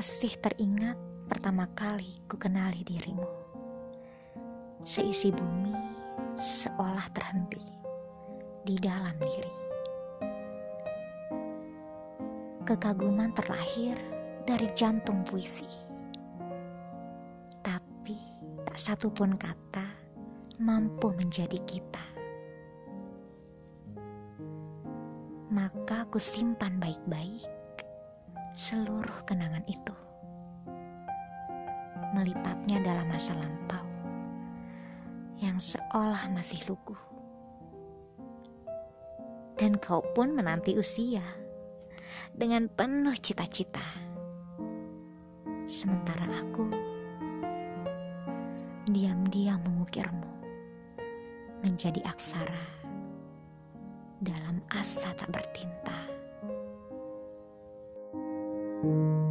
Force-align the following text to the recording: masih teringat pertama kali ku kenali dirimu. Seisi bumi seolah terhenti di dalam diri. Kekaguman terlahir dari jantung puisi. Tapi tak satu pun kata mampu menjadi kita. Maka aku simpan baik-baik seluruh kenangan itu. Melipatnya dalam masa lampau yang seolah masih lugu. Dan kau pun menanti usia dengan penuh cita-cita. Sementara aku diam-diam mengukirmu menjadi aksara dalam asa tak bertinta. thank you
masih 0.00 0.32
teringat 0.40 0.96
pertama 1.28 1.68
kali 1.76 2.24
ku 2.24 2.40
kenali 2.40 2.80
dirimu. 2.88 3.28
Seisi 4.80 5.28
bumi 5.28 5.76
seolah 6.40 7.04
terhenti 7.12 7.60
di 8.64 8.80
dalam 8.80 9.12
diri. 9.20 9.56
Kekaguman 12.64 13.36
terlahir 13.36 14.00
dari 14.48 14.72
jantung 14.72 15.20
puisi. 15.20 15.68
Tapi 17.60 18.16
tak 18.64 18.80
satu 18.80 19.12
pun 19.12 19.36
kata 19.36 19.84
mampu 20.64 21.12
menjadi 21.12 21.60
kita. 21.68 22.04
Maka 25.52 26.08
aku 26.08 26.16
simpan 26.16 26.80
baik-baik 26.80 27.60
seluruh 28.60 29.24
kenangan 29.24 29.64
itu. 29.70 29.89
Melipatnya 32.10 32.82
dalam 32.82 33.06
masa 33.06 33.38
lampau 33.38 33.86
yang 35.40 35.56
seolah 35.56 36.28
masih 36.36 36.60
lugu. 36.68 36.96
Dan 39.56 39.76
kau 39.80 40.04
pun 40.12 40.32
menanti 40.32 40.76
usia 40.76 41.24
dengan 42.32 42.68
penuh 42.68 43.14
cita-cita. 43.16 43.84
Sementara 45.64 46.26
aku 46.34 46.66
diam-diam 48.90 49.60
mengukirmu 49.62 50.30
menjadi 51.60 52.00
aksara 52.08 52.66
dalam 54.20 54.60
asa 54.72 55.12
tak 55.16 55.28
bertinta. 55.32 55.96
thank 58.80 58.96
you 58.96 59.29